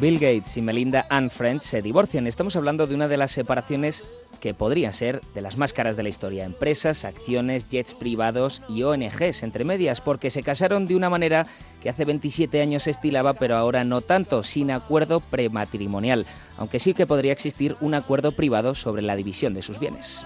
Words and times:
Bill 0.00 0.20
Gates 0.20 0.56
y 0.56 0.62
Melinda 0.62 1.06
Ann 1.10 1.28
French 1.28 1.62
se 1.62 1.82
divorcian. 1.82 2.28
Estamos 2.28 2.54
hablando 2.54 2.86
de 2.86 2.94
una 2.94 3.08
de 3.08 3.16
las 3.16 3.32
separaciones 3.32 4.04
que 4.40 4.54
podrían 4.54 4.92
ser 4.92 5.20
de 5.34 5.40
las 5.40 5.56
más 5.56 5.72
caras 5.72 5.96
de 5.96 6.04
la 6.04 6.08
historia. 6.08 6.44
Empresas, 6.44 7.04
acciones, 7.04 7.68
jets 7.68 7.94
privados 7.94 8.62
y 8.68 8.84
ONGs, 8.84 9.42
entre 9.42 9.64
medias, 9.64 10.00
porque 10.00 10.30
se 10.30 10.44
casaron 10.44 10.86
de 10.86 10.94
una 10.94 11.10
manera 11.10 11.46
que 11.82 11.90
hace 11.90 12.04
27 12.04 12.60
años 12.62 12.84
se 12.84 12.90
estilaba, 12.90 13.34
pero 13.34 13.56
ahora 13.56 13.82
no 13.82 14.00
tanto, 14.00 14.44
sin 14.44 14.70
acuerdo 14.70 15.18
prematrimonial, 15.18 16.26
aunque 16.56 16.78
sí 16.78 16.94
que 16.94 17.06
podría 17.06 17.32
existir 17.32 17.74
un 17.80 17.94
acuerdo 17.94 18.30
privado 18.32 18.76
sobre 18.76 19.02
la 19.02 19.16
división 19.16 19.52
de 19.54 19.62
sus 19.62 19.80
bienes. 19.80 20.22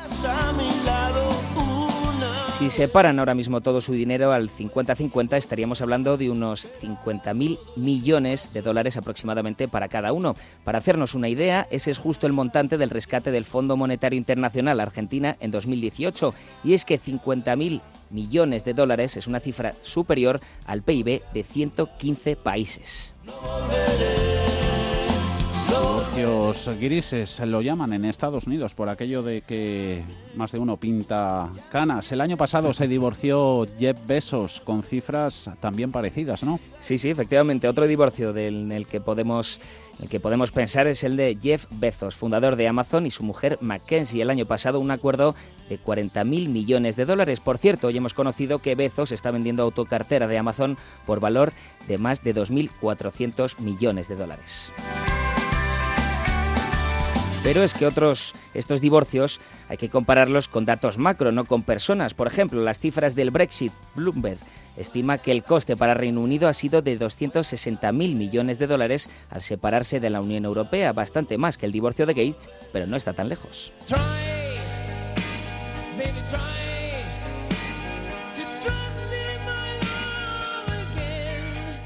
Si 2.63 2.71
separan 2.71 3.19
ahora 3.19 3.35
mismo 3.35 3.61
todo 3.61 3.81
su 3.81 3.93
dinero 3.93 4.31
al 4.31 4.49
50-50, 4.49 5.37
estaríamos 5.37 5.83
hablando 5.83 6.17
de 6.17 6.31
unos 6.31 6.69
50.000 6.81 7.59
millones 7.75 8.53
de 8.53 8.63
dólares 8.63 8.97
aproximadamente 8.97 9.67
para 9.67 9.89
cada 9.89 10.13
uno. 10.13 10.37
Para 10.63 10.79
hacernos 10.79 11.17
una 11.17 11.29
idea, 11.29 11.67
ese 11.73 11.91
es 11.91 11.99
justo 11.99 12.29
el 12.29 12.33
montante 12.33 12.79
del 12.79 12.91
rescate 12.91 13.33
del 13.33 13.47
Fondo 13.47 13.77
Monetario 13.77 14.17
Internacional 14.17 14.79
Argentina 14.79 15.37
en 15.41 15.51
2018. 15.51 16.35
Y 16.63 16.75
es 16.75 16.85
que 16.85 17.01
50.000 17.01 17.81
millones 18.11 18.65
de 18.65 18.75
dólares 18.75 19.17
es 19.17 19.27
una 19.27 19.41
cifra 19.41 19.75
superior 19.83 20.41
al 20.65 20.83
PIB 20.83 21.21
de 21.35 21.43
115 21.43 22.37
países. 22.37 23.13
Divorcios 26.23 26.79
grises 26.79 27.41
lo 27.41 27.63
llaman 27.63 27.93
en 27.93 28.05
Estados 28.05 28.47
Unidos 28.47 28.75
por 28.75 28.89
aquello 28.89 29.25
de 29.25 29.41
que 29.41 30.05
más 30.37 30.53
de 30.53 30.61
uno 30.61 30.77
pinta 30.77 31.51
canas. 31.73 32.13
El 32.13 32.21
año 32.21 32.37
pasado 32.37 32.73
se 32.73 32.87
divorció 32.87 33.67
Jeff 33.77 33.99
Bezos 34.07 34.61
con 34.61 34.85
cifras 34.85 35.51
también 35.59 35.91
parecidas, 35.91 36.45
¿no? 36.45 36.61
Sí, 36.79 36.99
sí, 36.99 37.11
efectivamente. 37.11 37.67
Otro 37.67 37.89
divorcio 37.89 38.33
del 38.33 38.71
el 38.71 38.87
que 38.87 39.01
podemos 39.01 39.59
el 40.01 40.09
que 40.09 40.21
podemos 40.21 40.53
pensar 40.53 40.87
es 40.87 41.03
el 41.03 41.17
de 41.17 41.37
Jeff 41.43 41.67
Bezos, 41.73 42.15
fundador 42.15 42.55
de 42.55 42.69
Amazon, 42.69 43.05
y 43.05 43.11
su 43.11 43.25
mujer 43.25 43.59
Mackenzie. 43.61 44.23
El 44.23 44.31
año 44.31 44.47
pasado 44.47 44.79
un 44.79 44.93
acuerdo 44.93 45.35
de 45.69 45.79
40 45.79 46.23
mil 46.23 46.51
millones 46.51 46.95
de 46.95 47.05
dólares. 47.05 47.41
Por 47.41 47.59
cierto, 47.59 47.89
hoy 47.89 47.97
hemos 47.97 48.15
conocido 48.15 48.61
que 48.61 48.77
Bezos 48.77 49.11
está 49.11 49.33
vendiendo 49.33 49.65
autocartera 49.65 50.29
de 50.29 50.39
Amazon 50.39 50.79
por 51.05 51.19
valor 51.19 51.53
de 51.89 51.99
más 51.99 52.23
de 52.23 52.33
2.400 52.33 53.59
millones 53.59 54.07
de 54.07 54.15
dólares. 54.15 54.73
Pero 57.43 57.65
es 57.65 57.75
que 57.75 57.87
otros, 57.87 58.35
estos 58.55 58.81
divorcios 58.81 59.41
hay 59.69 59.77
que 59.77 59.89
compararlos 59.89 60.47
con 60.47 60.65
datos 60.65 60.97
macro, 60.97 61.33
no 61.33 61.45
con 61.45 61.65
personas. 61.65 62.15
Por 62.15 62.29
ejemplo, 62.29 62.63
las 62.63 62.79
cifras 62.79 63.17
del 63.17 63.33
Brexit, 63.33 63.73
Bloomberg 63.97 64.39
estima 64.77 65.19
que 65.19 65.33
el 65.33 65.43
coste 65.43 65.77
para 65.77 65.95
Reino 65.95 66.21
Unido 66.21 66.49
ha 66.49 66.55
sido 66.55 66.83
de 66.83 66.99
260.000 66.99 67.93
millones 67.93 68.59
de 68.61 68.69
dólares 68.69 69.11
al 69.29 69.43
separarse 69.43 69.99
de 69.99 70.11
la 70.11 70.21
Unión 70.21 70.45
Europea, 70.45 70.93
bastante 70.93 71.37
más 71.37 71.59
que 71.59 71.67
el 71.67 71.73
divorcio 71.73 72.07
de 72.07 72.15
Gates, 72.15 72.49
pero 72.73 72.87
no 72.87 72.97
está 72.97 73.13
tan 73.13 73.29
lejos. 73.29 73.73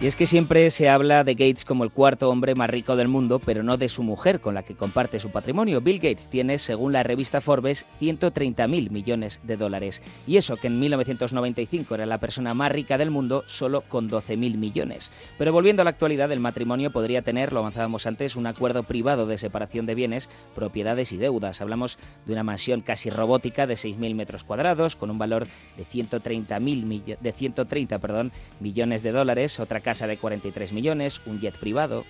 Es 0.07 0.15
que 0.15 0.29
siempre 0.29 0.71
se 0.71 0.89
habla 0.89 1.25
de 1.25 1.35
Gates 1.35 1.65
como 1.65 1.83
el 1.83 1.91
cuarto 1.91 2.31
hombre 2.31 2.55
más 2.55 2.71
rico 2.71 2.95
del 2.95 3.09
mundo, 3.09 3.41
pero 3.41 3.65
no 3.65 3.77
de 3.77 3.89
su 3.89 4.05
mujer 4.05 4.41
con 4.41 4.55
la 4.55 4.63
que 4.63 4.77
comparte 4.77 5.19
su 5.19 5.33
patrimonio. 5.33 5.81
Bill 5.81 5.99
Gates 5.99 6.29
tiene, 6.29 6.59
según 6.59 6.93
la 6.93 7.03
revista 7.03 7.41
Forbes, 7.41 7.87
130.000 8.01 8.91
millones 8.91 9.41
de 9.43 9.57
dólares. 9.57 10.03
Y 10.25 10.37
eso 10.37 10.59
que 10.59 10.69
en 10.69 10.79
1995 10.79 11.97
era 11.97 12.07
la 12.07 12.21
persona 12.21 12.55
más 12.55 12.71
rica 12.71 12.99
del 12.99 13.11
mundo, 13.11 13.43
solo 13.49 13.81
con 13.81 14.09
12.000 14.09 14.57
millones. 14.57 15.11
Pero 15.39 15.53
volviendo 15.53 15.83
a 15.83 15.85
la 15.85 15.91
actualidad, 15.91 16.31
el 16.31 16.39
matrimonio 16.39 16.93
podría 16.93 17.23
tener, 17.23 17.53
lo 17.53 17.59
avanzábamos 17.59 18.07
antes, 18.07 18.37
un 18.37 18.47
acuerdo 18.47 18.85
privado 18.85 19.27
de 19.27 19.39
separación 19.39 19.87
de 19.87 19.97
bienes, 19.97 20.29
propiedades 20.55 21.11
y 21.11 21.17
deudas. 21.17 21.61
Hablamos 21.61 21.99
de 22.27 22.33
una 22.33 22.45
mansión 22.45 22.81
casi 22.81 23.11
robótica 23.11 23.67
de 23.67 23.75
6.000 23.75 24.15
metros 24.15 24.45
cuadrados, 24.45 24.95
con 24.95 25.11
un 25.11 25.19
valor 25.19 25.49
de 25.77 25.85
130, 25.85 26.61
de 26.61 27.33
130 27.37 27.99
perdón, 27.99 28.31
millones 28.61 29.03
de 29.03 29.11
dólares, 29.11 29.59
otra 29.59 29.81
casa 29.81 29.96
de 30.05 30.19
43 30.19 30.73
millones, 30.73 31.21
un 31.27 31.41
jet 31.41 31.57
privado. 31.59 32.05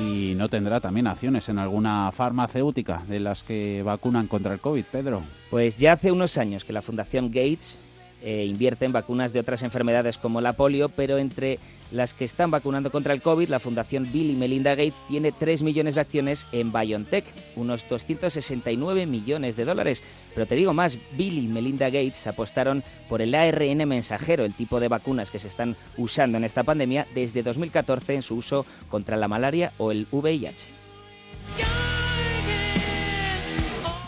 Y 0.00 0.34
no, 0.36 0.48
tendrá 0.48 0.80
también 0.80 1.06
acciones 1.06 1.48
en 1.48 1.58
alguna 1.58 2.12
farmacéutica 2.12 3.02
de 3.08 3.20
las 3.20 3.42
que 3.42 3.82
vacunan 3.82 4.26
contra 4.26 4.52
el 4.52 4.60
COVID, 4.60 4.84
Pedro. 4.84 5.22
Pues 5.50 5.78
ya 5.78 5.92
hace 5.92 6.12
unos 6.12 6.36
años 6.36 6.64
que 6.64 6.72
la 6.72 6.82
Fundación 6.82 7.28
Gates 7.28 7.78
eh, 8.22 8.44
invierte 8.46 8.84
en 8.84 8.92
vacunas 8.92 9.32
de 9.32 9.40
otras 9.40 9.62
enfermedades 9.62 10.18
como 10.18 10.40
la 10.40 10.54
polio, 10.54 10.88
pero 10.88 11.18
entre 11.18 11.58
las 11.92 12.14
que 12.14 12.24
están 12.24 12.50
vacunando 12.50 12.90
contra 12.90 13.14
el 13.14 13.22
COVID, 13.22 13.48
la 13.48 13.60
Fundación 13.60 14.10
Bill 14.10 14.30
y 14.30 14.34
Melinda 14.34 14.74
Gates 14.74 15.04
tiene 15.06 15.32
3 15.32 15.62
millones 15.62 15.94
de 15.94 16.00
acciones 16.00 16.46
en 16.52 16.72
BioNTech, 16.72 17.24
unos 17.56 17.88
269 17.88 19.06
millones 19.06 19.56
de 19.56 19.64
dólares. 19.64 20.02
Pero 20.34 20.46
te 20.46 20.56
digo 20.56 20.72
más, 20.72 20.98
Bill 21.12 21.44
y 21.44 21.48
Melinda 21.48 21.86
Gates 21.86 22.26
apostaron 22.26 22.82
por 23.08 23.22
el 23.22 23.34
ARN 23.34 23.86
mensajero, 23.86 24.44
el 24.44 24.54
tipo 24.54 24.80
de 24.80 24.88
vacunas 24.88 25.30
que 25.30 25.38
se 25.38 25.48
están 25.48 25.76
usando 25.96 26.38
en 26.38 26.44
esta 26.44 26.64
pandemia 26.64 27.06
desde 27.14 27.42
2014 27.42 28.14
en 28.14 28.22
su 28.22 28.36
uso 28.36 28.66
contra 28.88 29.16
la 29.16 29.28
malaria 29.28 29.72
o 29.78 29.92
el 29.92 30.06
VIH. 30.10 30.85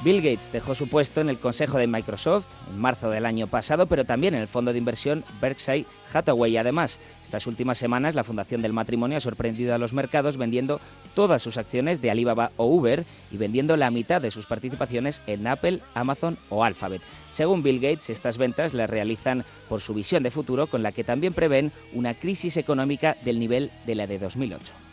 Bill 0.04 0.22
Gates 0.22 0.52
dejó 0.52 0.76
su 0.76 0.88
puesto 0.88 1.20
en 1.20 1.28
el 1.28 1.38
Consejo 1.40 1.76
de 1.76 1.88
Microsoft 1.88 2.46
en 2.70 2.78
marzo 2.78 3.10
del 3.10 3.26
año 3.26 3.48
pasado, 3.48 3.86
pero 3.86 4.04
también 4.04 4.34
en 4.34 4.40
el 4.40 4.46
fondo 4.46 4.72
de 4.72 4.78
inversión 4.78 5.24
Berkshire 5.40 5.86
Hathaway. 6.12 6.56
Además, 6.56 7.00
estas 7.24 7.48
últimas 7.48 7.78
semanas 7.78 8.14
la 8.14 8.22
Fundación 8.22 8.62
del 8.62 8.72
Matrimonio 8.72 9.18
ha 9.18 9.20
sorprendido 9.20 9.74
a 9.74 9.78
los 9.78 9.92
mercados 9.92 10.36
vendiendo 10.36 10.80
todas 11.16 11.42
sus 11.42 11.58
acciones 11.58 12.00
de 12.00 12.12
Alibaba 12.12 12.52
o 12.56 12.66
Uber 12.66 13.04
y 13.32 13.36
vendiendo 13.38 13.76
la 13.76 13.90
mitad 13.90 14.22
de 14.22 14.30
sus 14.30 14.46
participaciones 14.46 15.20
en 15.26 15.48
Apple, 15.48 15.80
Amazon 15.94 16.38
o 16.48 16.62
Alphabet. 16.62 17.02
Según 17.32 17.64
Bill 17.64 17.80
Gates, 17.80 18.08
estas 18.08 18.38
ventas 18.38 18.74
las 18.74 18.88
realizan 18.88 19.44
por 19.68 19.80
su 19.80 19.94
visión 19.94 20.22
de 20.22 20.30
futuro 20.30 20.68
con 20.68 20.84
la 20.84 20.92
que 20.92 21.02
también 21.02 21.34
prevén 21.34 21.72
una 21.92 22.14
crisis 22.14 22.56
económica 22.56 23.16
del 23.24 23.40
nivel 23.40 23.72
de 23.84 23.96
la 23.96 24.06
de 24.06 24.20
2008. 24.20 24.87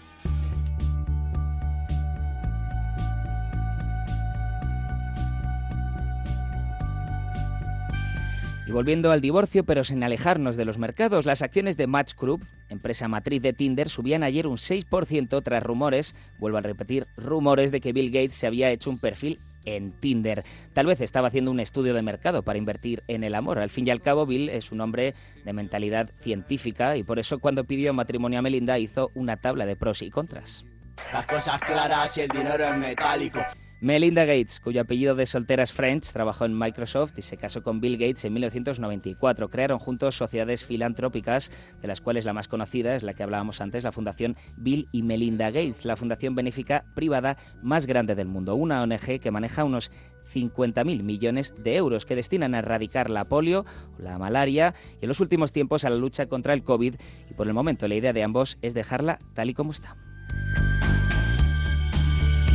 Y 8.67 8.71
volviendo 8.71 9.11
al 9.11 9.21
divorcio, 9.21 9.63
pero 9.63 9.83
sin 9.83 10.03
alejarnos 10.03 10.57
de 10.57 10.65
los 10.65 10.79
mercados, 10.79 11.25
las 11.25 11.43
acciones 11.43 11.77
de 11.77 11.85
Match 11.85 12.15
Group, 12.15 12.47
empresa 12.67 13.07
matriz 13.07 13.39
de 13.43 13.53
Tinder, 13.53 13.89
subían 13.89 14.23
ayer 14.23 14.47
un 14.47 14.57
6% 14.57 15.43
tras 15.43 15.61
rumores, 15.61 16.15
vuelvo 16.39 16.57
a 16.57 16.61
repetir, 16.61 17.05
rumores 17.15 17.71
de 17.71 17.79
que 17.79 17.93
Bill 17.93 18.09
Gates 18.09 18.33
se 18.33 18.47
había 18.47 18.71
hecho 18.71 18.89
un 18.89 18.97
perfil 18.97 19.37
en 19.65 19.91
Tinder. 19.91 20.43
Tal 20.73 20.87
vez 20.87 20.99
estaba 20.99 21.27
haciendo 21.27 21.51
un 21.51 21.59
estudio 21.59 21.93
de 21.93 22.01
mercado 22.01 22.41
para 22.41 22.57
invertir 22.57 23.03
en 23.07 23.23
el 23.23 23.35
amor. 23.35 23.59
Al 23.59 23.69
fin 23.69 23.85
y 23.85 23.91
al 23.91 24.01
cabo, 24.01 24.25
Bill 24.25 24.49
es 24.49 24.71
un 24.71 24.81
hombre 24.81 25.13
de 25.43 25.53
mentalidad 25.53 26.09
científica 26.21 26.97
y 26.97 27.03
por 27.03 27.19
eso 27.19 27.37
cuando 27.37 27.65
pidió 27.65 27.93
matrimonio 27.93 28.39
a 28.39 28.41
Melinda 28.41 28.79
hizo 28.79 29.11
una 29.13 29.37
tabla 29.37 29.67
de 29.67 29.75
pros 29.75 30.01
y 30.01 30.09
contras. 30.09 30.65
Las 31.13 31.27
cosas 31.27 31.61
claras 31.61 32.17
y 32.17 32.21
el 32.21 32.29
dinero 32.29 32.65
es 32.65 32.77
metálico. 32.77 33.39
Melinda 33.81 34.23
Gates, 34.23 34.61
cuyo 34.61 34.81
apellido 34.81 35.15
de 35.15 35.25
soltera 35.25 35.61
es 35.61 35.73
French, 35.73 36.13
trabajó 36.13 36.45
en 36.45 36.57
Microsoft 36.57 37.13
y 37.17 37.21
se 37.21 37.35
casó 37.35 37.61
con 37.61 37.81
Bill 37.81 37.97
Gates 37.97 38.23
en 38.23 38.31
1994. 38.31 39.49
Crearon 39.49 39.79
juntos 39.79 40.15
sociedades 40.15 40.63
filantrópicas, 40.63 41.51
de 41.81 41.87
las 41.87 41.99
cuales 41.99 42.23
la 42.23 42.31
más 42.31 42.47
conocida 42.47 42.95
es 42.95 43.03
la 43.03 43.13
que 43.13 43.23
hablábamos 43.23 43.59
antes, 43.59 43.83
la 43.83 43.91
Fundación 43.91 44.37
Bill 44.55 44.87
y 44.93 45.03
Melinda 45.03 45.51
Gates, 45.51 45.83
la 45.83 45.97
fundación 45.97 46.35
benéfica 46.35 46.85
privada 46.95 47.37
más 47.61 47.85
grande 47.85 48.15
del 48.15 48.29
mundo, 48.29 48.55
una 48.55 48.81
ONG 48.81 49.19
que 49.19 49.31
maneja 49.31 49.65
unos 49.65 49.91
50.000 50.33 51.03
millones 51.03 51.53
de 51.57 51.75
euros 51.75 52.05
que 52.05 52.15
destinan 52.15 52.55
a 52.55 52.59
erradicar 52.59 53.11
la 53.11 53.25
polio, 53.25 53.65
la 53.99 54.17
malaria 54.17 54.73
y 55.01 55.05
en 55.05 55.09
los 55.09 55.19
últimos 55.19 55.51
tiempos 55.51 55.83
a 55.83 55.89
la 55.89 55.97
lucha 55.97 56.27
contra 56.27 56.53
el 56.53 56.63
COVID 56.63 56.95
y 57.29 57.33
por 57.33 57.47
el 57.47 57.53
momento 57.53 57.87
la 57.87 57.95
idea 57.95 58.13
de 58.13 58.23
ambos 58.23 58.57
es 58.61 58.73
dejarla 58.73 59.19
tal 59.33 59.49
y 59.49 59.53
como 59.53 59.71
está. 59.71 59.97